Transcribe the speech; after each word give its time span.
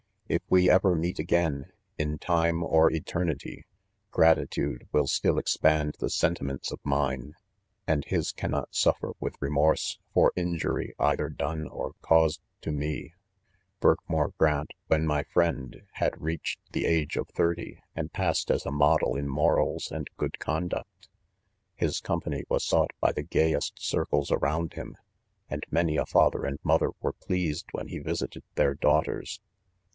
If 0.27 0.41
we 0.49 0.67
ever 0.69 0.95
meet 0.95 1.19
again, 1.19 1.73
in 1.99 2.17
time 2.17 2.63
or 2.63 2.91
eternity, 2.91 3.65
g.:a..i" 4.15 4.33
fade 4.45 4.87
will 4.93 5.05
still 5.05 5.37
expand 5.37 5.97
the 5.99 6.09
sentiments 6.09 6.71
of 6.71 6.79
mine, 6.85 7.35
ana 7.87 8.01
his 8.07 8.31
cannot 8.31 8.73
suffer 8.73 9.11
with 9.19 9.35
remorse, 9.41 9.99
for 10.13 10.31
injury 10.35 10.95
either 10.97 11.27
done 11.29 11.67
or 11.67 11.91
caused 12.01 12.39
to 12.61 12.71
me. 12.71 13.13
'Birkmoor 13.81 14.31
Grant, 14.37 14.71
when 14.87 15.05
my 15.05 15.21
friend, 15.25 15.83
had 15.95 16.19
reach 16.19 16.57
THE 16.71 16.81
CONFESSIONS. 16.83 16.85
53 16.85 16.85
ed 16.85 16.87
the 16.91 17.01
age 17.01 17.17
of 17.17 17.27
thirty, 17.27 17.79
and 17.93 18.13
passed 18.13 18.49
as 18.49 18.65
a 18.65 18.71
model 18.71 19.15
in 19.17 19.27
morals 19.27 19.91
and 19.91 20.09
good 20.17 20.39
conduct. 20.39 21.09
His 21.75 21.99
company 21.99 22.43
was 22.49 22.63
sought 22.63 22.91
by 23.01 23.11
the 23.11 23.21
gayest 23.23 23.79
circles 23.83 24.31
around 24.31 24.73
him; 24.73 24.95
and 25.49 25.63
many 25.69 25.97
a 25.97 26.05
father 26.07 26.45
and 26.45 26.57
mother 26.63 26.89
were 27.01 27.13
pleased 27.13 27.65
when 27.73 27.87
lie 27.87 27.99
visited 27.99 28.43
their/ 28.55 28.73
daughters 28.73 29.41